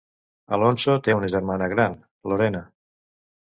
[0.57, 1.95] Alonso té una germana gran,
[2.33, 2.65] Lorena.